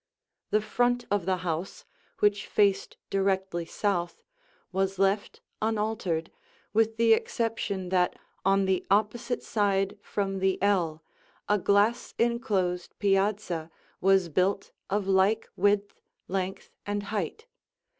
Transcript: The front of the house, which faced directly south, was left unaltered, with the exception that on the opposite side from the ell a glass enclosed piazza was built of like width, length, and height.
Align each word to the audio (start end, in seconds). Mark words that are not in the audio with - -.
The 0.49 0.61
front 0.61 1.05
of 1.11 1.27
the 1.27 1.37
house, 1.45 1.85
which 2.21 2.47
faced 2.47 2.97
directly 3.11 3.65
south, 3.65 4.23
was 4.71 4.97
left 4.97 5.41
unaltered, 5.61 6.31
with 6.73 6.97
the 6.97 7.13
exception 7.13 7.89
that 7.89 8.17
on 8.43 8.65
the 8.65 8.83
opposite 8.89 9.43
side 9.43 9.99
from 10.01 10.39
the 10.39 10.59
ell 10.59 11.03
a 11.47 11.59
glass 11.59 12.15
enclosed 12.17 12.97
piazza 12.97 13.69
was 14.01 14.27
built 14.29 14.71
of 14.89 15.05
like 15.05 15.47
width, 15.55 16.01
length, 16.27 16.71
and 16.83 17.03
height. 17.13 17.45